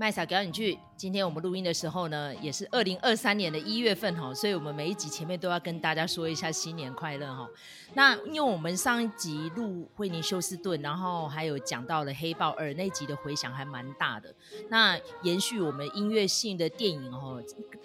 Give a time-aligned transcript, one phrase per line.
[0.00, 7.46] 麦嫂表演剧，今天我们录音的时候呢，也是二零二三年的一月份哈，所以我们每一集前面都要跟大家说一下新年快乐哈。
[7.92, 14.34] 那因为我们上一集录惠妮休斯顿，然后还有讲到了黑豹二那集的回响还蛮大的。
[14.70, 17.36] 那延续我们音乐性的电影哈，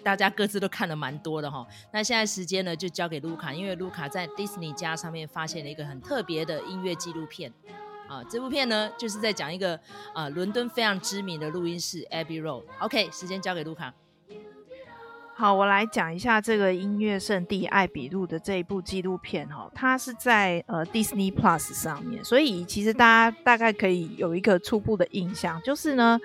[0.02, 1.66] 大家各自都看了蛮多的哈。
[1.92, 7.52] 那现在时间呢就交给卢卡，因为卢卡在 Disney 家上面发现了一个很特别的音乐纪录片。
[8.08, 9.78] 啊，这部片呢，就是在讲一个
[10.14, 12.62] 啊，伦敦非常知名的录音室 Abbey Road。
[12.80, 13.92] OK，时间交给卢卡。
[15.34, 26.18] 好，我来讲一下这个音乐圣地艾比路的这一部纪录片哈，它是在呃 Disney Plus 上面，所以其实大家大概可以有一个初步的印象，就是呢。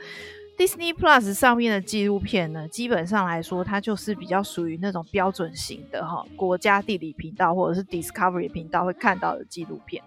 [0.62, 10.04] Disney Plus 上面的纪录片呢，基本上来说，它就是比较属于那种标准型的哈，国家地理频道或者是 Discovery 频道会看到的纪录片。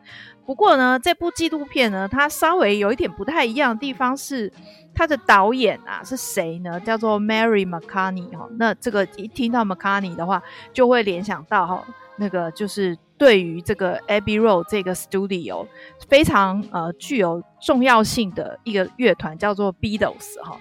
[0.47, 4.53] 不过呢，这部纪录片呢，它稍微有一点不太一样的地方是，
[4.95, 6.79] 它的导演啊是谁呢？
[6.79, 8.49] 叫做 Mary McCartney 哈。
[8.53, 10.41] 那这个一听到 McCartney 的话，
[10.73, 11.85] 就会联想到哈，
[12.17, 12.97] 那个就是。
[13.17, 15.65] 对于这个 Abbey Road 这个 studio
[16.09, 20.59] 非常呃具有重要性的一个乐团叫做 Beatles 哈，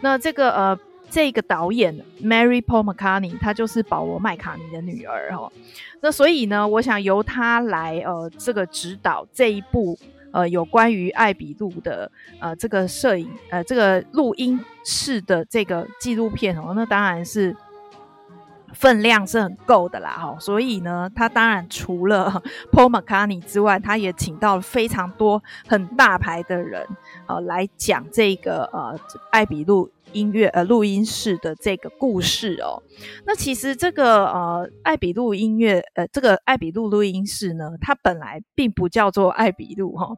[0.00, 0.78] 那这个呃
[1.10, 5.52] 这个导演 Mary Paul McCartney 她就是保罗麦卡尼的女儿哈，
[6.00, 9.96] 那所以呢，我想由她来呃这个指导这一部
[10.32, 17.54] 呃有关于艾比路的呃这个摄影呃这个录音室的这个纪录片哦，那当然是。
[18.72, 26.86] 分量是很够的啦，哈，所以呢，他当然除了 Paul McCartney 之外，他也请到了非常多很大牌的人，
[27.26, 28.98] 呃，来讲这个呃
[29.30, 32.82] 艾比路音乐呃录音室的这个故事哦。
[33.26, 40.08] 那其实这个呃艾比路音乐呃这个艾比路录音室呢，它本来并不叫做艾比路哈，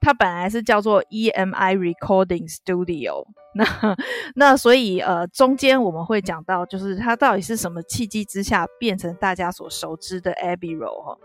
[0.00, 3.26] 它本来是叫做 EMI Recording Studio。
[3.54, 3.96] 那
[4.34, 11.16] 那所以呃，中间我们会讲到，就是它到底是什么契机之下变成大家所熟知的 Abbey Road 哈。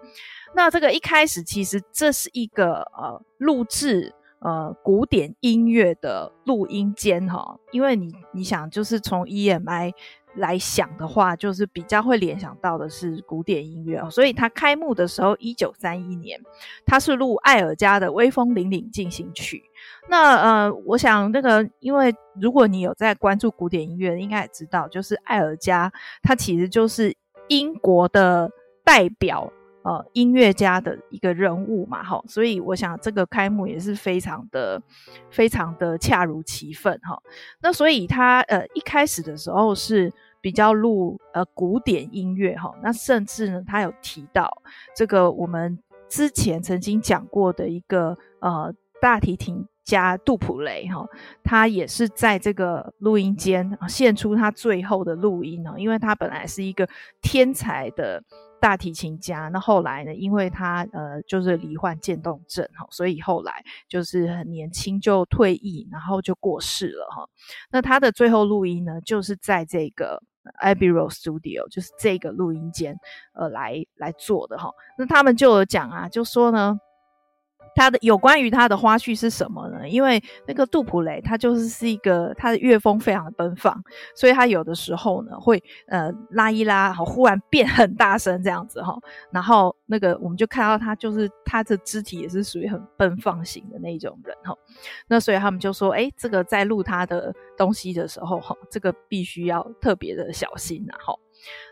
[0.55, 9.93] 那这个一开始其实这是一个呃录制呃古典音乐的录音间哈，因为你你想就是从 EMI
[10.35, 16.39] 来想的话，就是比较会联想到的是古典音乐，所以它开幕的时候一九三一年，
[16.85, 19.57] 它是录艾尔加的《威风凛凛进行曲》。
[20.09, 25.91] 那呃，我想那个，因为如果你有在关注古典音乐，应该也知道，就是艾尔加，
[26.23, 27.15] 他其实就是
[27.49, 28.49] 英国的
[28.85, 29.51] 代表
[29.83, 34.81] 呃音乐家的一个人物嘛，哈，所以我想这个开幕也是非常的、
[35.29, 37.21] 非常的恰如其分哈。
[37.61, 44.61] 那所以他呃一开始的时候是比较录呃古典音乐哈，那甚至呢，他有提到
[44.95, 45.77] 这个我们
[46.09, 49.67] 之前曾经讲过的一个呃大提琴。
[49.83, 51.05] 加杜普雷哈，
[51.43, 56.87] 他也是在这个录音间献出他最后的录音哦，因为他本来是一个
[57.19, 58.23] 天才的
[58.61, 67.27] 大提琴家，那后来呢，因为他呃就是罹患渐冻症哈，所以后来就是很年轻就退役，然后就过世了哈。
[67.71, 70.21] 那他的最后录音呢，就是在这个
[70.63, 72.95] Abbey Road Studio，就是这个录音间
[73.33, 74.71] 呃来来做的哈。
[74.97, 76.79] 那他们就有讲啊，就说呢。
[77.73, 79.87] 他的有关于他的花絮是什么呢？
[79.87, 83.81] 因为那个杜普雷他就是是一个他的乐风非常的奔放，
[84.13, 88.99] 所以他有的时候呢会呃拉一拉，好忽然变很大声这样子哈，
[89.31, 94.53] 然后那个我们就看到他就是他的肢体也是属于很奔放型的那种人哈，
[95.07, 101.13] 那所以他们就说，诶，这个在录他的东西的时候哈，这个必须要特别的小心呐哈。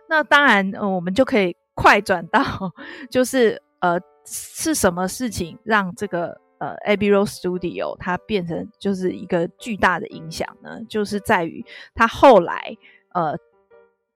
[0.07, 2.41] 那当然，呃，我们就可以快转到
[3.11, 3.99] 就是呃。
[4.31, 10.79] 是什么事情让这个呃 Abbey Road Studio 它变成就是一个巨大的影响呢？
[10.87, 12.77] 就是在于他后来
[13.13, 13.35] 呃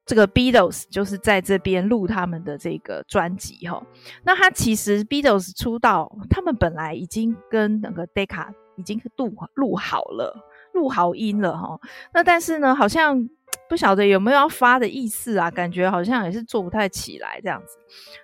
[0.06, 3.84] 这个 Beatles 就是在这边录他们的这个专辑哈。
[4.24, 11.80] 那他其实 Beatles 出道，他们本来已经跟那个 Decca 已经录录好了，录好音了哈。
[12.14, 13.30] 那但是呢，好像。
[13.74, 15.50] 不晓得有没有要发的意思啊？
[15.50, 17.76] 感觉好像也是做不太起来这样子。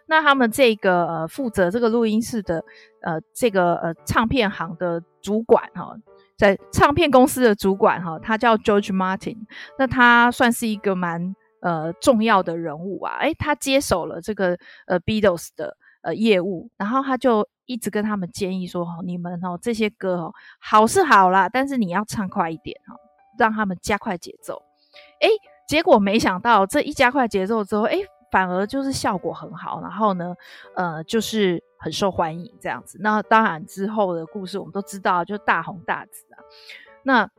[0.05, 2.63] 那他们这个呃负责这个录音室的
[3.01, 5.95] 呃这个呃唱片行的主管哈，
[6.37, 9.37] 在唱片公司的主管哈，他叫 George Martin。
[9.79, 13.17] 那他算是一个蛮呃重要的人物啊。
[13.21, 14.55] 诶，他接手了这个
[14.85, 22.93] 呃 Beatles 的呃业务，然后他就一直跟他们建议说：你们哦这些歌哦好是好啦，但是你要唱快一点哈，
[23.39, 24.61] 让他们加快节奏。
[25.19, 25.29] 哎，
[25.67, 27.97] 结果没想到这一加快节奏之后，哎，
[28.31, 30.35] 反而就是效果很好，然后呢，
[30.75, 32.97] 呃，就是很受欢迎这样子。
[33.01, 36.37] 那当然之后的故事我们都知道，就大红大紫啊。
[37.03, 37.29] 那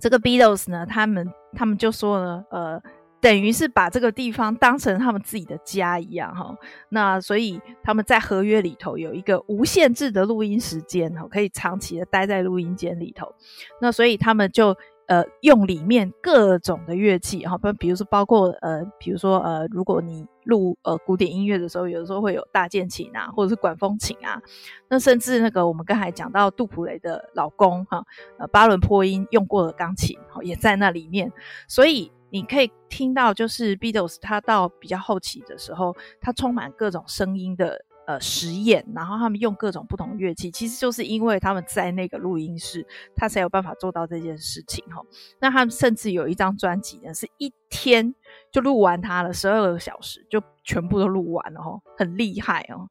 [0.00, 2.82] 这个 Beatles 呢，他们他们就说呢，呃。
[3.18, 6.54] 等于是把这个地方当成他们自己的家一样哈，
[6.90, 13.34] 那所以他们在合约里头有一个无限制的录音时间，可以长期的待在录音间里头。
[13.80, 14.76] 那所以他们就
[15.06, 24.40] 呃用里面各种的乐器哈，不比如说包括呃比如说呃如果你录呃古典音乐的时候，有的时候会有大键琴啊，或者是管风琴啊，
[24.88, 28.04] 那甚至那个我们刚才讲到杜普雷的老公哈，
[28.38, 31.32] 呃巴伦波音用过的钢琴也在那里面，
[31.68, 32.10] 所以。
[32.28, 45.02] 你可以听到，就是 Beatles，他到比较后期的时候，他充满各种声音的呃实验，然后他们用各种不同乐器，其实就是因为他们在那个录音室，他才有办法做到这件事情哈。
[45.40, 48.14] 那他们甚至有一张专辑呢，是一天
[48.50, 52.88] 就录完它了，十二个小时就全部都录完了哈，很厉害哦。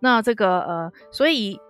[0.00, 1.60] 那这个呃，所以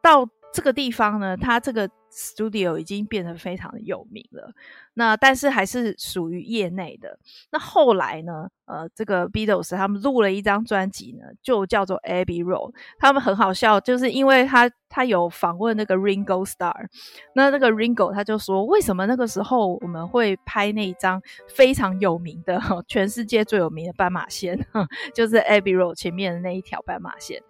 [0.00, 1.90] 到这个地方呢，他这个。
[2.16, 4.50] Studio 已经变得非常的有名了，
[4.94, 7.18] 那但是还是属于业内的。
[7.50, 8.48] 那后来呢？
[8.66, 12.74] 呃，这个 Beatles 他们录了一张专辑呢，就叫做 Abbey Road。
[12.98, 16.88] 他们很好笑，就是因为他他有访问那个 Ringo Starr，
[17.36, 21.22] 那那个 Ringo 他就说，为什么那个时候我们会拍那一张
[21.54, 24.58] 非常有名的、全世界最有名的斑马线，
[25.14, 27.40] 就是 Abbey Road 前面的那一条斑马线。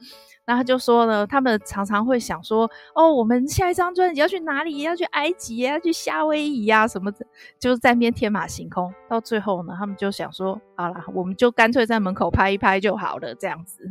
[0.47, 4.79] 那他就说呢，他们常常会想说，哦，我们下一张专辑要去哪里？
[4.83, 7.27] 要去埃及，要去夏威夷啊，什么的，
[7.59, 8.93] 就是在那边天马行空。
[9.09, 13.83] 到最后呢，他们就想说，好啦，我们就干脆在门口拍一拍就好了，这样子。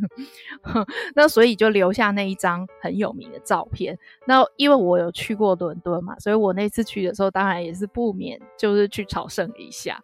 [1.14, 3.98] 那所以就留下那一张很有名的照片。
[4.26, 10.02] 那因为我有去过伦敦嘛，所以我那次去的时候，当然也是不免就是去朝圣一下，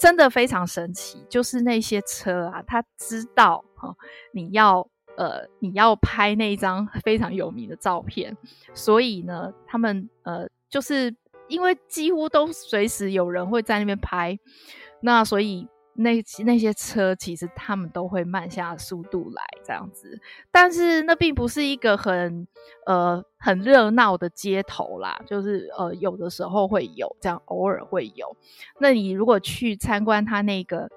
[0.00, 1.24] 真的非常神奇。
[1.28, 3.94] 就是那些车啊，他知道哈，
[4.32, 4.88] 你要。
[5.18, 8.36] 呃，你要拍那一张非常有名的照片，
[8.72, 11.12] 所以呢，他们呃，就是
[11.48, 14.38] 因为几乎都随时有人会在那边拍，
[15.00, 20.20] 那所以那那些车其实他们都会慢下速度来这样子，
[20.52, 22.46] 但是那并不是一个很
[22.86, 28.36] 呃很热闹的街头啦，就是呃有的时候会有这样，偶尔会有。
[28.78, 30.88] 那你如果去参观他那个。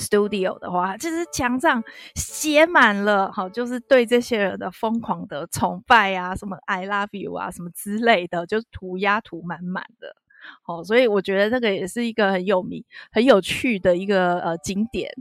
[0.00, 10.16] Studio 的话，其实墙上写满了，好，就是对这些人的疯狂的崇拜啊，什么 I love you 啊，什么之类的，就是涂鸦涂满满的，
[10.62, 15.12] 好，所以我觉得这个也是一个很有名、很有趣的一个呃景点。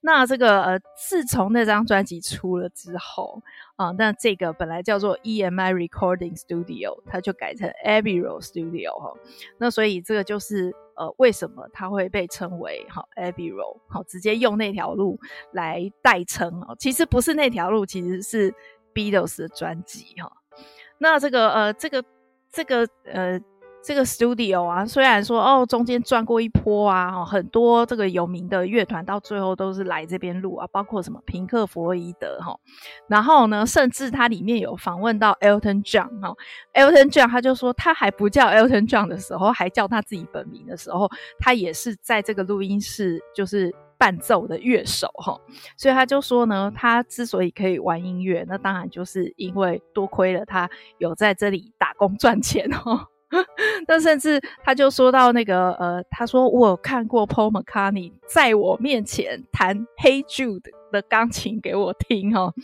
[0.00, 3.42] 那这个呃，自从那张专辑出了之后
[3.76, 9.12] 啊，那这个本来叫做 EMI Recording Studio，它就改成 Abbey Road Studio 哈。
[9.58, 10.74] 那所以这个就是。
[10.96, 13.80] 呃，为什么它会被称为哈 Abbey Road？
[13.88, 15.18] 好，直接用那条路
[15.50, 16.76] 来代称哦。
[16.78, 18.54] 其实不是那条路，其实是
[18.94, 20.30] Beatles 的专辑哈。
[20.98, 22.04] 那这个呃，这个
[22.52, 23.40] 这个呃。
[23.84, 32.58] 这个 studio 啊，虽然说哦，中间转过一波啊，很多这个有名的乐团到最后都是来这边录啊，包括什么平克·弗洛伊德哈，
[33.08, 36.34] 然后呢，甚至它里面有访问到 Elton John 哈
[36.72, 45.38] ，Elton John 他就说他还不叫 Elton John 的时候，还叫他自己本名的时候，他也是在这个录音室就是伴奏的乐手哈，
[45.76, 53.08] 所以他就说呢，他之所以可以玩音乐，那当然就是因为多亏了他有在这里打工赚钱哈。
[53.86, 60.60] 但甚至他就说到那个呃，他说我有看过 Paul McCartney 在我面前弹《Hey Jude》
[60.92, 62.54] 的钢琴给我听哦，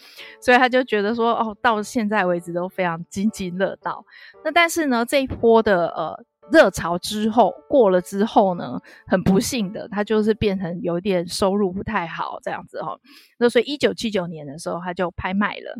[0.41, 4.05] 所以他就觉得说哦，到现在为止都非常津津乐道。
[4.45, 13.01] 那但是呢，这一波的呃热潮之后过了之后呢，很不幸的，他就是变成有点收入不太好这样子哦。
[13.39, 15.77] 那所以一九七九年的时候，他就拍卖了。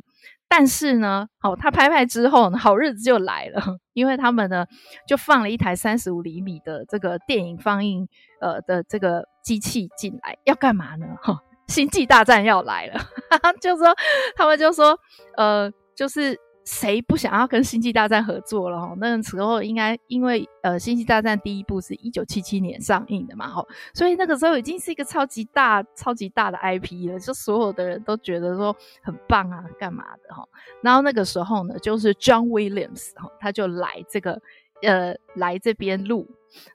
[0.51, 4.67] 但是呢，好，他拍拍之后呢，好日子就来了，因为他们呢
[5.07, 8.09] 就放了一台三十五厘米的这个电影放映
[8.41, 11.07] 呃的这个机器进来，要干嘛呢？
[11.23, 11.39] 哈，
[11.69, 12.99] 星际大战要来了，
[13.31, 13.95] 哈哈，就说
[14.35, 14.99] 他们就说，
[15.37, 16.37] 呃，就是。
[16.65, 18.95] 谁不想要跟星际大战合作了哈？
[18.99, 23.65] 那个时候应该因为呃，星际大战第一部是一九七七年上映的嘛哈，
[23.95, 30.47] 所以那个时候已经是一个超级大、超级大的 IP 了，就所有的人都觉得说很棒啊，干嘛的哈？
[30.83, 34.41] 然后那个时候呢，就是 John Williams 哈，他就来这个
[34.83, 36.29] 呃来这边录，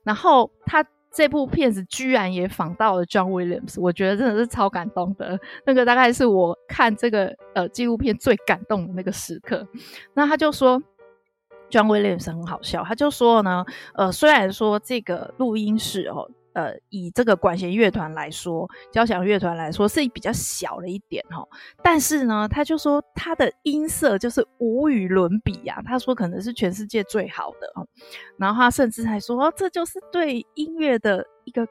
[0.03, 0.85] 然后他。
[1.15, 5.39] 这部片子居然也仿到了 John Williams，我觉得真的是超感动的。
[5.65, 9.65] 那个大概是我看这个呃纪录片最感动的那个时刻。
[10.13, 10.83] 那他就说
[11.69, 21.45] ，John Williams 很好笑，他就说呢，呃，虽然说这个录音室哦，呃，以这个管弦乐团来说，交响乐团来说是比较小了一点哈。
[21.83, 25.81] 但是呢，他就说他的音色就是无与伦比、啊。
[25.85, 27.85] 他说可能是全世界最好的哦。
[28.37, 31.67] 然后他甚至还说，哦，这就是对音乐的一个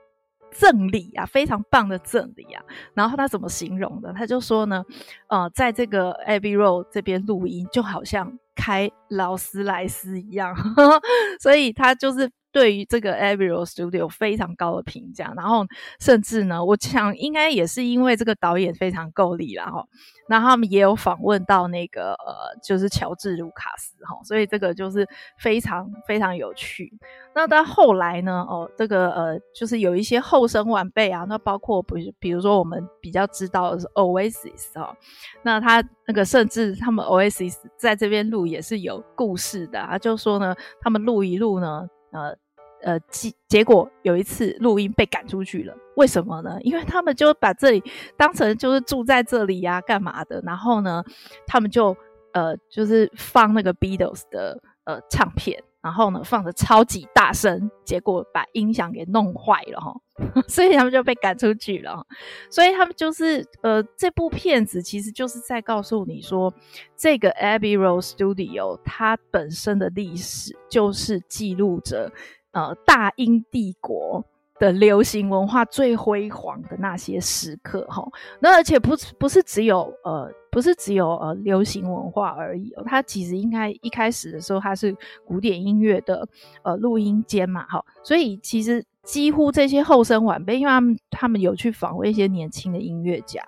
[0.53, 2.63] 赠礼啊，非常棒的赠礼啊。
[2.93, 4.13] 然后他怎么形容的？
[4.13, 4.85] 他就说呢，
[5.29, 10.55] 呃，在这个 Abbey Road 这边录音，就好像开劳斯莱斯一样，
[11.41, 12.31] 所以他就是。
[12.55, 15.67] 对于这个 Abbey Road Studio 非常高的评价，然后
[15.99, 19.85] 甚至呢，我想应该也是因为这个导演非常够力啦哈。
[20.29, 25.07] 那他们也有访问到那个呃，就是乔治卢卡斯哈，所以这个就是
[25.37, 26.91] 非常非常有趣。
[27.35, 34.97] 那到后来呢，哦，这个呃，就是有一些后生晚辈啊，那包括比比如说我们比较知道的是 Oasis 哈，
[35.43, 42.39] 那他那个甚至他们 Oasis 在这边录也是有故事的啊，就说呢，他们录一录呢，呃。
[42.85, 46.59] 呃，结结果有一次录音被赶出去了，为什么呢？
[46.61, 47.83] 因为他们就把这里
[48.15, 50.39] 当成就是住在这里呀、啊，干嘛的？
[50.45, 51.03] 然后呢，
[51.47, 51.97] 他们就
[52.35, 59.95] 呃，就是放那个 Beatles 的呃唱片，然后呢放得超级大声，结果把音响给弄坏了哈，
[60.47, 62.07] 所以他们就被赶出去了。
[62.51, 66.53] 所以他们就是呃，这部片子其实就是在告诉你说，
[66.97, 72.13] 这个 Abbey Road Studio 它本身的历史就是记录着。
[72.55, 74.25] 呃，大英帝国
[74.61, 78.09] 的流行文化最辉煌的那些时刻，哈，
[78.39, 86.29] 那而且不不是只有呃，不是只有呃流行文化而已哦，它其实应该一开始的时候它是古典音乐的
[86.63, 93.43] 呃录音间嘛，哈，所以其实几乎这些后生晚辈，因为他们他们有去访问一些年轻的音乐家，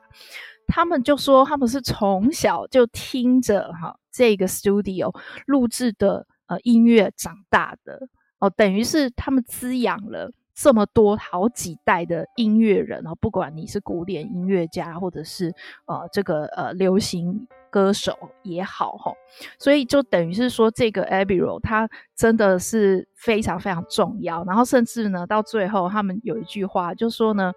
[0.67, 5.15] 他们就说他们是从小就听着哈这个 studio
[5.47, 8.09] 录制的呃音乐长大的。
[8.39, 15.55] 哦，等于是他们滋养了这么多好几代的音乐人哦，不管你是古典音乐家，或者是
[15.87, 19.13] 呃这个呃流行歌手也好哈，
[19.59, 24.45] 所以就等于是说这个 Abbey Road 它真的是非常非常重要。
[24.45, 27.53] 然后甚至呢，到最后他们有一句话就说呢，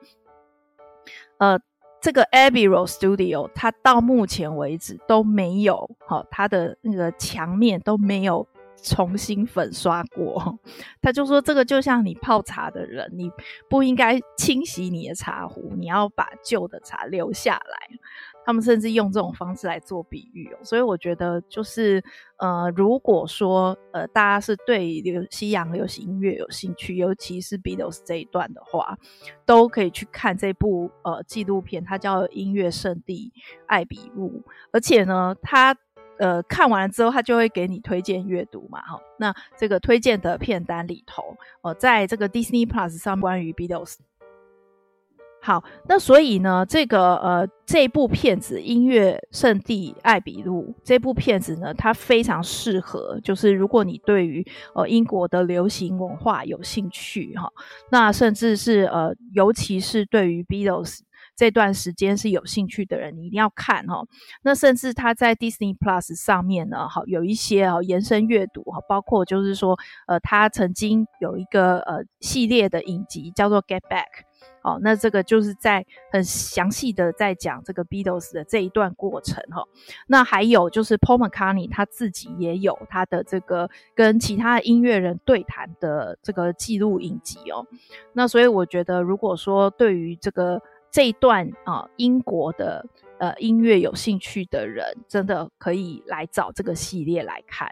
[1.37, 1.59] 呃，
[2.01, 8.47] 这个 a b i r o Studio 它到目前为止都没有哈，它的那个墙面都没有。
[8.83, 10.59] 重新粉刷过，
[11.01, 13.31] 他就说这个就像你泡茶的人，你
[13.69, 17.99] 不应该清洗你的茶壶，你要把旧的茶留下来。
[18.45, 22.03] 他们甚至用这种方式来做比喻，所以我觉得就是
[22.37, 28.97] 呃，如果说呃大家是对流西洋流行音乐有兴趣，尤其是 Beatles 这一段的话，
[29.45, 33.31] 都可以去看这部呃纪录片，它叫《音乐圣地
[33.67, 35.75] 艾比路》，而且呢，它。
[36.19, 38.99] 呃，看完了之后，他就会给你推荐阅读嘛，哈。
[39.17, 43.95] 那这个推荐的片单里头，呃，在这个 Disney Plus 上关于 Beatles。
[45.41, 54.45] 好，那所以呢，这个呃这部片子《音乐圣地艾比路》这部片子呢，它非常适合，就是如果你对于
[54.75, 57.49] 呃英国的流行文化有兴趣哈，
[57.89, 60.99] 那甚至是呃，尤其是对于 Beatles。
[61.39, 64.03] 这段时间是有兴趣的人，你一定要看哈。
[64.41, 74.25] 那甚至他在 Disney Plus 上面呢，好有一些哦延伸阅读哈，包括就是说，呃，他曾经有一个呃系列的影集叫做 Get Back，
[74.63, 79.63] 哦，那这个就是在很详细的在讲这个 Beatles 的这一段过程哈。
[80.07, 87.65] 那还有就是 Paul McCartney 他自己也有他的这个跟其他音乐人对谈的这个记录影集哦。
[88.11, 92.85] 那所以我觉得，如果说对于这个这一段啊，英国的
[93.19, 97.69] 呃音乐有兴趣的人，真的可以来找这个系列来看。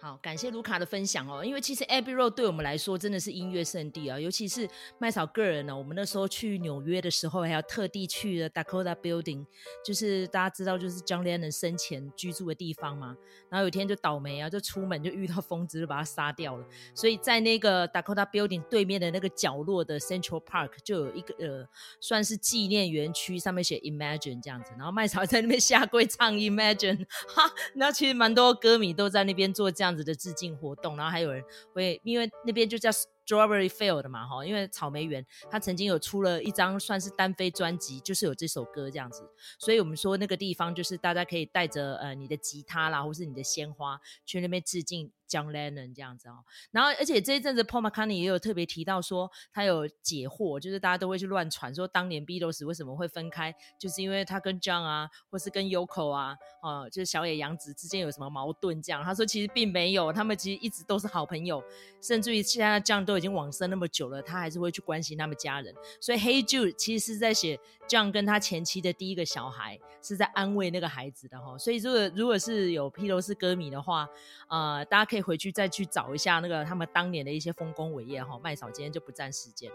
[0.00, 1.44] 好，感谢卢卡的分享哦。
[1.44, 5.76] 因为其实 Abbey Road 对我们来说真的是音乐圣地啊，尤其是麦草个人呢。
[5.76, 9.44] 我们那时候去纽约的时候，还要特地去了 Dakota Building，
[9.84, 13.16] 就是大家知道就是 John Lennon 生前居住的地方嘛。
[13.50, 16.64] 然后有一天就倒霉啊，就出门就遇到疯子，就把他杀掉了。
[16.94, 24.70] 所以在那个 Dakota Building 对面的那个角落的 Central Park 就有一个呃，算是纪念园区，上面写 Imagine 这样子。
[24.76, 29.87] 然后麦草在那边下跪唱 Imagine，哈，那其实蛮多歌迷都在那边做这样。
[29.88, 31.42] 这样子的致敬活动，然后还有人
[31.72, 32.90] 会，因为那边就叫
[33.28, 39.22] Strawberry Field 嘛，哈，因为草莓园，他曾经有出了一张算是单飞专辑，就是有这首歌这样子，
[39.58, 45.12] 所以我们说那个地方就是大家可以带着呃你的吉他啦，或是你的鲜花去那边致敬。
[45.28, 59.04] John Lennon 这样子哦，然后而且这一阵子 Paul McCartney 也有特别提到说，他有解惑，就是大家都会去乱传说当年 Beatles 为什么会分开，就是因为他跟 John 啊，或是跟 Yoko 啊，哦、就是小野洋子之间有什么矛盾这样。
[59.04, 61.62] 他说其实并没有，他们其实一直都是好朋友，
[62.00, 65.74] 甚至于现在 John 都已经往生那么久了，他还是会去关心他们家人。
[66.00, 67.58] 所以《Hey Jude》其实是在写
[67.88, 71.58] John 跟他前妻的第一个小孩，是在安慰那个孩子的哈。
[71.58, 74.08] 所以如果如果是有披头士歌迷的话，
[74.48, 78.38] 呃，大家可以回去再去找一下那个他们当年的一些丰功伟业哈。
[78.42, 79.70] 麦嫂今天就不占时间。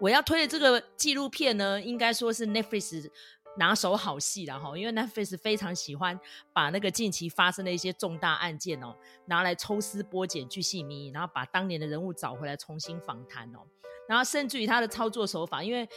[0.00, 3.10] 我要推的这个纪录片呢，应该说是 Netflix
[3.58, 6.18] 拿手好戏了哈，因为 Netflix 非常喜欢
[6.52, 8.94] 把那个近期发生的一些重大案件哦，
[9.26, 13.58] 拿来抽丝剥茧、巨细靡遗，然后把当年的人物找回来重新访谈哦，
[14.08, 15.88] 然后甚至于他的操作手法，因为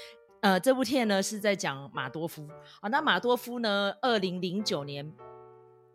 [0.42, 2.48] 呃这部片呢是在讲马多夫
[2.82, 5.14] 啊，那马多夫呢，二零零九年。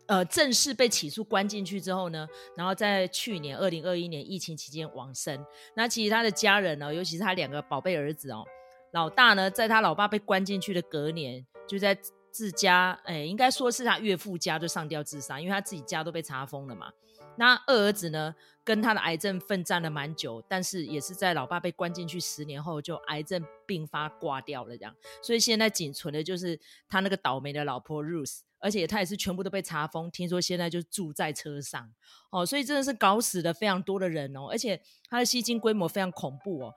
[0.09, 5.45] 呃，正式被起诉关进去之后呢，然后在去年二零二一年疫情期间往生。
[5.75, 8.45] 那其实他的家人呢，尤其是他两个宝贝儿子哦，
[8.93, 11.97] 老大呢，在他老爸被关进去的隔年，就在
[12.31, 16.91] 自家，哎，应该说是他岳父家就上吊自杀，因为他自己家都被查封了嘛。
[17.37, 18.33] 那二儿子呢，
[18.63, 24.95] 跟他的癌症奋战了蛮久，但是也是在老爸被关进去十年后，就癌症病发挂掉了这样。
[25.21, 28.39] 所以现在仅存的就是他那个倒霉的老婆 Ruth。
[28.59, 31.93] 而且他也是全部都被查封，听说现在就住在车上
[32.31, 36.73] 哦，所以真的是搞死了非常多的人哦，而且他的吸金规模非常恐怖哦，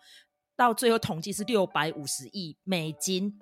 [0.55, 3.33] 到最后统计是六百五十亿美金，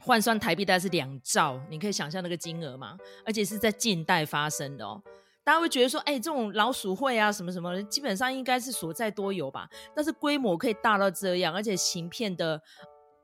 [0.00, 2.96] 换算台币大概是两兆，你可以想象那个金额吗？
[3.24, 5.02] 而且是在近代发生的哦，
[5.44, 12.60] 大家会觉得说，哎，这种老鼠会啊什么什么，基本上应该是所在多有吧，但是规模可以大到这样，而且行骗的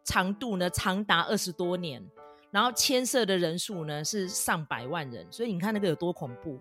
[0.05, 2.07] 长度呢长达二十多年。
[2.53, 6.59] 然后牵涉的人数呢是上百万人，所以你看那个有多恐怖。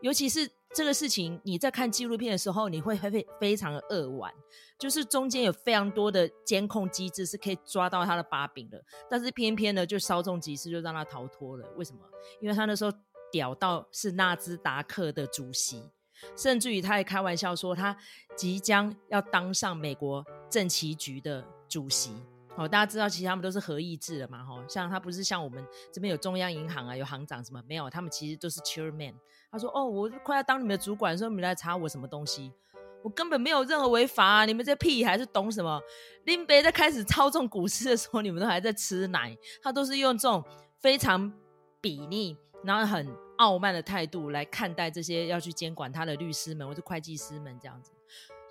[0.00, 4.34] 尤其是这个事情，你在看纪录片的时候，你会非非常的扼腕，
[4.76, 11.64] 就是中间有非常多的监控机制是可以抓到他的把柄的，但是偏偏呢就稍纵即逝，就让他逃脱了。
[11.76, 12.00] 为什么？
[12.40, 12.92] 因为他那时候
[13.30, 15.80] 屌到是纳斯达克的主席，
[16.36, 17.96] 甚至于他还开玩笑说他
[18.36, 22.12] 即将要当上美国政企局的主席。
[22.56, 29.12] 好，大家知道其实他们都是合意制的嘛，哈，像他不是像我们这边有中央银行啊，有行长什么没有，他们其实都是 chairman。
[29.50, 32.52] 他说：“哦，我快要当你们的主管，所以你们来查我什么东西？
[33.02, 34.44] 我根本没有任何违法啊！
[34.44, 35.80] 你们这屁还是懂什么？
[36.26, 39.36] 林北在开始操纵股市的时候，你们都还在吃奶。
[39.60, 40.42] 他都是用这种
[40.78, 41.28] 非常
[41.82, 47.90] 睥睨，然后很傲慢的态度来看待这些要去监管他的律师们或者会计师们这样子，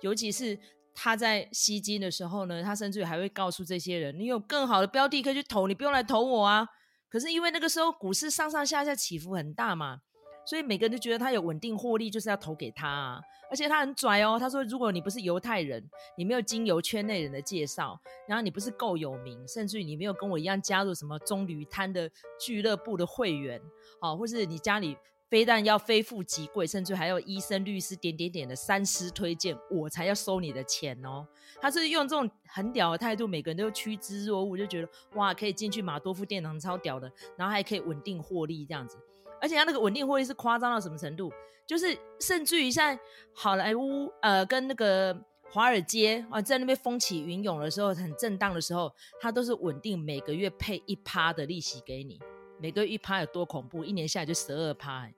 [0.02, 0.58] 尤其是。”
[0.94, 6.66] 他在吸金的时候呢，他甚至还会告诉这些人：“你有更好的标的可以去投，你不用来投我啊。”
[7.10, 10.00] 可是因为那个时候股市上上下下起伏很大嘛，
[10.46, 13.20] 所以每个人都觉得他有稳定获利，就是要投给他啊。
[13.50, 15.84] 而且他很拽哦，他说：“如果你不是犹太人，
[16.16, 23.60] 你没有经由圈内人的介绍，然后你不是够有名，甚至于你没有跟我一样加入什么棕榈滩的俱乐部的会员，
[24.00, 24.96] 好，或是你家里。”
[25.28, 31.26] 非但要非富即贵，甚至还有医生、律师点点点的三师推荐，我才要收你的钱哦。
[31.60, 38.98] 他是用这种很屌的态度，每个人都趋之若鹜，就觉得哇，可以进去马多夫殿堂，超屌的，然后还可以稳定获利这样子。
[39.40, 41.32] 而且他那个稳定获利是夸张到什么程度？
[41.66, 42.98] 就是甚至于在
[43.32, 45.18] 好莱坞呃跟那个
[45.50, 52.20] 华尔街啊，在那边风起云涌的时候，很震荡的时候，他都是稳定每个月配一趴的利息给你。
[52.58, 53.84] 每个月一趴有多恐怖？
[53.84, 55.08] 一年下来就十二趴，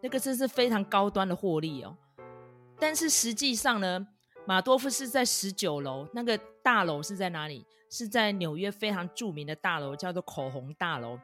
[0.00, 1.96] 那个真是非常高端的获利哦，
[2.78, 4.06] 但是实际上呢，
[4.46, 7.64] 马多夫是在十九楼，那个大楼是在哪里？
[7.90, 11.18] 是在纽约非常著名的大楼，叫做口红大楼。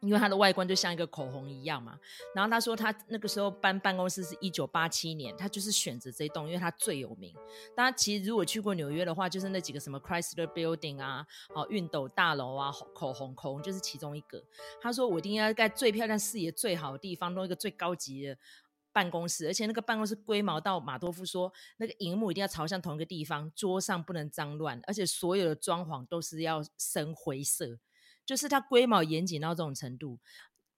[0.00, 1.98] 因为它的外观就像一个口红一样嘛，
[2.34, 7.34] 然后他说他那个时候搬办公室是一九八七年，他就是选择这栋，因为它最有名。
[7.76, 14.42] 大家其实如果去过纽约的话，就是那几个什么 Chrysler Building 啊，哦，熨斗大楼啊，口红口红就是其中一个。
[14.80, 18.38] 他说我一定要盖最漂亮、视野最好的地方，弄一个最高级的
[18.92, 27.78] 办公室，而且那个办公室龟毛到马多夫说，那个荧幕一定要朝向同一个地方，桌上不能脏乱，而且所有的装潢都是要深灰色。
[28.30, 30.16] 就是他规模严谨到这种程度，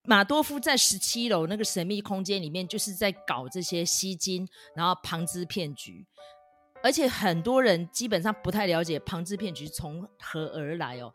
[0.04, 6.06] 马多夫在十七楼那个神秘空间里面，就是在搞这些吸金，然后庞兹骗局，
[6.82, 11.12] 而且很多人基本上不太了解庞兹骗局从何而来哦。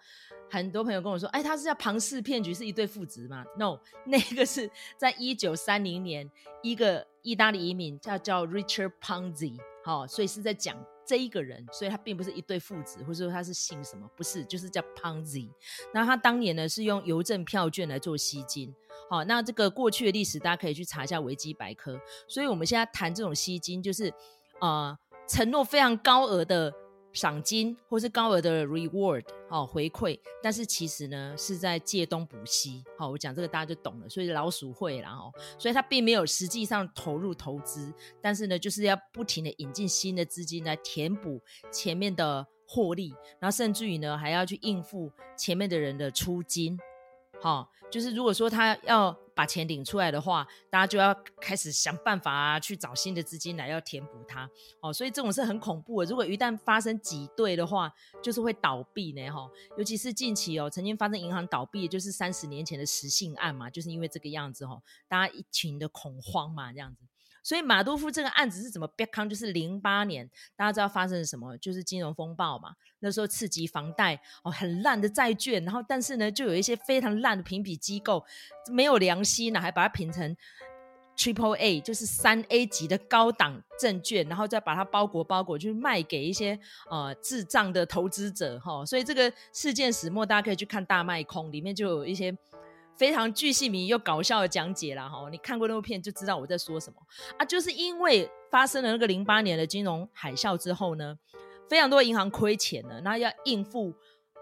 [0.48, 6.30] 很多朋友跟我说，哎，他是叫庞氏骗局，是一对父子吗？No， 那个是在一九三零年，
[6.62, 10.78] 一个意大利移民叫叫 Richard Ponzi，好，所以是在讲。
[11.08, 15.50] 这一个人，所以他并不是一对父子，或者说他是姓什么，不是，就是叫 Ponzi。
[15.94, 18.76] 那他当年呢是用邮政票券来做吸金。
[19.10, 21.98] 好，那这个过去的历史大家可以去查一下维基百科。
[22.28, 24.14] 所以我们现在谈这种吸金，就是
[24.60, 26.74] 呃承诺非常高额的
[27.18, 32.84] 赏金或是高额的 reward 哦回馈，但是其实呢是在借东补西。
[32.98, 46.78] 好，我讲这个大家就懂了，所以老鼠会啦哦，所以他并没有实际上投入投资，但是呢就是要不停的引进新的资金来填补前面的获利，然后甚至于呢还要去应付前面的人的出金。
[47.40, 54.50] 好，就是如果说他要把钱领出来的话，大家就要开始想办法啊，去找新的资金来要填补它。
[54.82, 56.10] 哦，所以这种是很恐怖的。
[56.10, 59.30] 如果一旦发生挤兑的话，就是会倒闭呢。
[59.30, 59.48] 哈，
[59.78, 67.04] 尤其是近期哦，曾经发生银行倒闭，就是三十年前的实信案嘛，就是因为这个样子哈，大家一群的恐慌嘛，这样子。
[67.48, 69.30] 所以马多夫这个案子是怎么 become？
[69.30, 71.58] 就是零八年，大家知道发生了什么？
[71.60, 72.74] 就是金融风暴嘛。
[73.00, 78.22] 那时候刺激房贷哦，很烂的债券，然后但是呢，就有一些非常烂的评比机构
[78.70, 80.36] 没有良心呢，还把它评成
[81.16, 88.86] Triple A，就是三 A 级的高档证券，然后再把它包裹包裹，去卖给一些呃智障的投资者哈、哦。
[88.86, 92.38] 所以这个事件始末，大家可以去看大卖空，里面就有一些。
[92.98, 95.30] 非常巨细靡又搞笑的讲解啦，哈！
[95.30, 97.00] 你看过那部片就知道我在说什么
[97.38, 97.46] 啊！
[97.46, 101.18] 就是因为发生了那个零八年的金融海啸之后呢，
[101.70, 103.94] 非常多银行亏钱了，那要应付。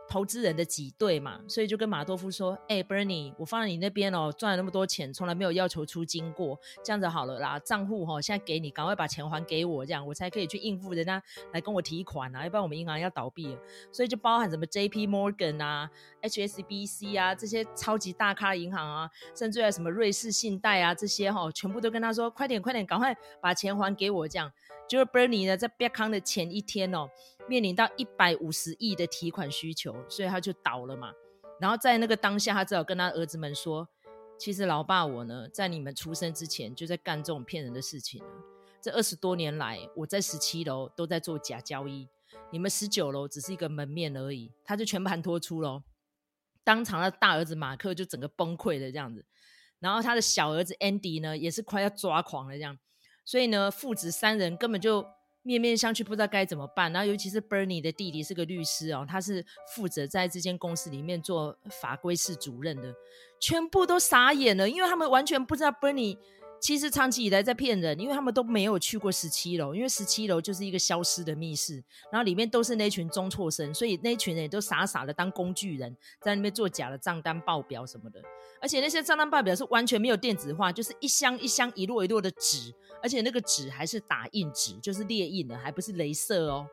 [0.07, 11.21] 投资人的挤兑嘛，所以就跟马多夫说：“哎、，Bernie，我放在你那边哦，赚了那么多钱，从来没有要求出金过，这样子好了啦，账户哈现在给你，赶快把钱还给我，这样我才可以去应付人家
[11.53, 13.59] 来跟我提款啊，要不然我们银行要倒闭了。
[13.91, 15.07] 所以就包含什么 J.P.
[15.07, 15.89] Morgan 啊、
[16.21, 24.51] HSBC 啊这些超级大咖银行啊，甚至还有什么瑞士信贷啊这些哈，全部都跟他说：快点，快点，赶快把钱还给我，这样。
[24.87, 27.09] 就是 Bernie 呢，在 b 康的前一天哦。”
[27.47, 31.13] 面临到一百五十亿的提款需求，所以他就倒了嘛。
[31.59, 33.87] 然后在那个当下，他只好跟他儿子们说
[34.37, 38.29] ：“其实老爸我呢，在你们出生之前就在干这种骗人的事情了。
[38.81, 42.09] 这二十多年来，我在十七楼都在做假交易，
[42.51, 45.83] 你们十九楼只是一个门面而已。”他就全盘托出喽。
[46.63, 49.25] 当场的大儿子马克就整个崩溃了这样子，
[49.79, 52.77] 然后他的小儿子 Andy 呢，也是快要抓狂了这样。
[53.23, 55.14] 所以呢，父子三人根本就。
[55.45, 56.91] 面面相觑，不知道该怎么办。
[56.91, 62.91] 然后，尤其是 Bernie 的弟弟是个律师哦，他是负责在这间公司里面做法规室主任的，
[63.39, 66.17] 全部都傻眼了，因为他们完全不知道 Bernie
[66.59, 71.75] 其实长期以来在骗人，因为他们都没有去过十七楼，因为十七楼就是一个消失的密室，
[72.11, 78.19] 然后里面都是那群中辍生，所以那群人也都傻傻的当工具人，在那边做假的账单报表什么的，
[78.59, 82.73] 而且那些账单报表是完全没有电子化，就是一箱一箱一摞一摞的纸。
[83.03, 86.65] 而且那个纸还是打印纸，就是列印的，还不是镭射哦，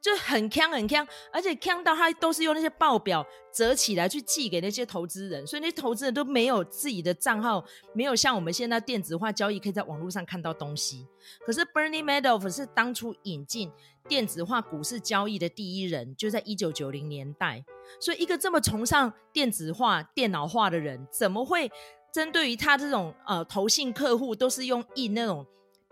[0.00, 11.06] 就很锵很锵，而且锵到他都是用那些报表折起来去寄给那些投资人，所以那些投资人都没有自己的账号，没有像我们现在电子化交易可以在网络上看到东西。
[11.44, 13.70] 可是 Bernie Madoff 是当初引进
[14.08, 17.64] 电子化股市交易的第一人，就在一九九零年代，
[18.00, 21.70] 所以一个这么崇尚电子化、电脑化的人，怎么会？
[22.10, 25.46] 针对于他这种呃投信客户，都是用印那种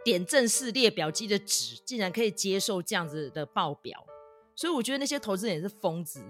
[0.06, 4.06] 点阵式列表机的纸，竟然可以接受这样子的报表，
[4.54, 6.24] 所以我觉得那些投资人也是疯子。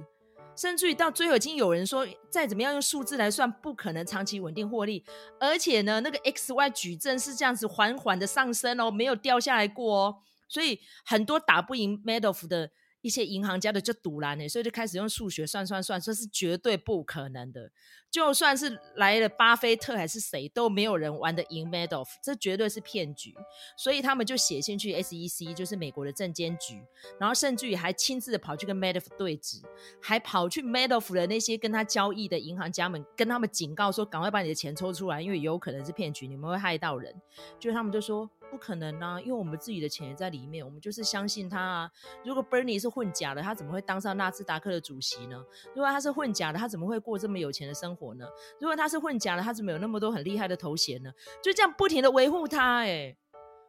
[0.57, 5.05] 甚至于到最后，已经有人说，再怎么样用数字来算，不可能长期稳定获利。
[5.39, 10.17] 而且呢，那个 XY 矩阵是这样子缓缓的上升哦，没有掉下来过哦。
[10.49, 12.71] 所以很多打不赢 Madoff 的。
[13.03, 17.71] 一些银行家的就赌烂呢，所以就开始用数学算算算，说是绝对不可能的。
[18.17, 23.35] 就算是来了巴菲特还是谁，都没有人玩得赢 Madoff，这绝对是骗局。
[23.77, 26.83] 所以他们就写信去 SEC，就是美国的证监局，
[27.21, 29.61] 然后甚至于还亲自的跑去跟 Madoff 对质，
[30.01, 37.15] 还跑去 Madoff 的那些跟他交易的银行家们，跟他们警告说，赶快把你的钱抽出来，因为有可能是骗局，你们会害到人。
[37.59, 38.31] 就他们就说。
[38.49, 41.91] 不可能啊，因为我们自己的钱也在里面，我们就是相信他啊。
[42.25, 45.45] 如果 Bernie 是混假的，他怎么会当上纳斯达克的主席呢？
[45.75, 48.27] 如果他是混假的，他怎么会过这么有钱的生活呢？
[48.61, 51.13] 如果他是混假的，他怎么有那么多很厉害的头衔呢？
[51.43, 53.17] 就这样不停的维护他，哎，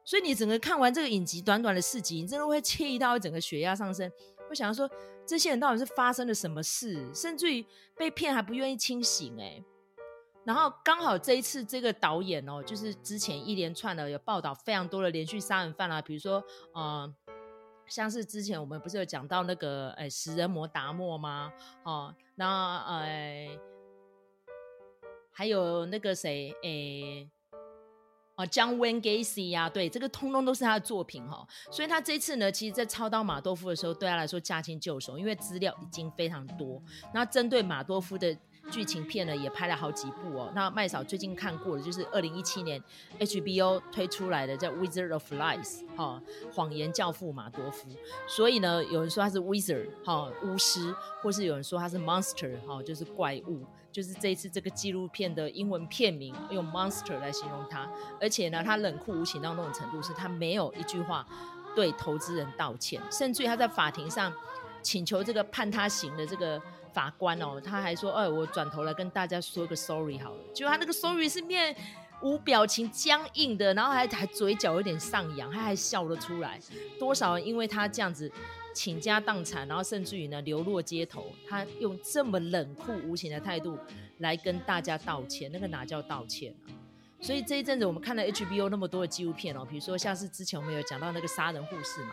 [0.04, 4.12] 所以你整个看完这个影集，短短的四集，你真的会气到整个血压上升。
[4.50, 4.90] 会想要说，
[5.26, 7.06] 这些人到底是发生了什么事？
[7.14, 7.66] 甚至于
[7.98, 9.62] 被骗还不愿意清醒，哎。
[10.46, 16.42] 然后刚好这一次这个导演哦，就是之前一连串的有报道非常多的连续杀人犯啊，比如说
[16.74, 17.14] 呃，
[17.86, 21.52] 像是之前我们不是有讲到那个诶食人魔达莫吗？
[21.84, 23.50] 哦，那呃
[25.38, 27.30] 还有那个谁诶
[28.38, 31.48] 哦，John Wayne 呀，对，这个通通都是他的作品哈、哦。
[31.72, 36.82] 所以他这次呢，其实在抄到马多夫的时候，对他来说驾轻就熟，因为资料已经非常多。
[37.14, 38.36] 那针对马多夫的。
[38.70, 40.52] 剧情片呢也拍了好几部哦。
[40.56, 42.82] 那麦嫂最近看过的就是二零一七年
[43.20, 46.22] HBO 推出来的叫《Wizard of Lies》哈，
[46.54, 47.90] 谎言教父马多夫。
[48.28, 53.66] 所以呢，有人说他是 Wizard 哈巫师，或是有人说他是 Monster 哈，就是怪物。
[53.90, 57.90] 就是这一次这个纪录片的英文片名用 Monster 来形容他，
[58.22, 61.26] 而且呢，他冷酷无情到那种程度，是他没有一句话
[61.76, 64.32] 对投资人道歉，甚至于他在法庭上
[64.84, 66.62] 请求这个判他刑的这个
[66.98, 71.76] 法官哦，他还说：“哎，我转头来跟大家说个 sorry 好了。”就他那个 sorry 是面
[72.24, 76.60] 无表情、僵硬的，然后还还嘴角有点上扬，他还笑得出来。
[76.98, 78.32] 多少人因为他这样子。
[78.74, 83.76] 倾家荡产，然后甚至于呢流落街头，他用这么冷酷无情的态度
[84.20, 86.70] 来跟大家道歉，那个哪叫道歉啊？
[87.20, 92.12] 所以这一阵子我们看了 HBO 那么多的纪录片哦，比如说像是之前我们有讲到那个杀人护士嘛。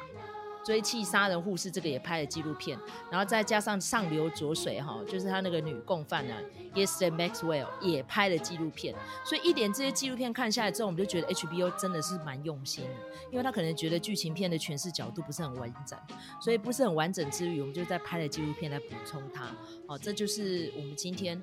[0.65, 2.79] 追缉杀人护士这个也拍了纪录片，
[3.11, 6.35] 然后再加上上流浊水哈，就是他那个女共犯呢
[6.75, 8.95] ，Yester Maxwell 也拍了纪录片。
[9.25, 12.91] 所以一点这些纪录片看下来之后，我们就觉得 HBO 真的是蛮用心的，
[13.31, 15.99] 因为他可能觉得剧情片的诠释角度不是很完整，
[16.41, 19.55] 所以不是很完整之余，我们就在拍了纪录片来补充它。
[19.87, 21.41] 好，这就是我们今天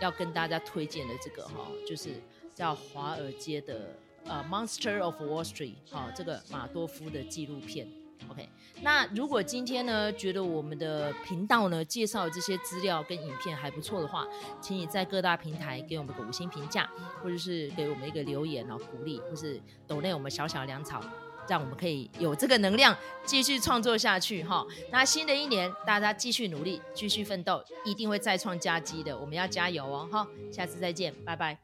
[0.00, 2.10] 要跟大家推荐的这个哈，就是
[2.52, 7.86] 叫华尔街的呃 Monster of Wall Street 哈，这个马多夫的纪录片。
[8.28, 8.48] OK，
[8.82, 14.26] 那如果今天呢，觉得我们的频道呢介绍这些资料跟影片还不错的话，
[14.60, 16.88] 请你在各大平台给我们个五星评价，
[17.22, 21.00] 或者是给我们一个留言哦，鼓励，或是抖内我们小小粮草，
[21.48, 24.66] 让我们可以有这个能量继续创作下去哈。
[24.90, 30.26] 那新的一年，大家继续努力，继续奋斗，一定会再创佳绩的，我们要加油哦哈。
[30.52, 31.63] 下次再见，拜拜。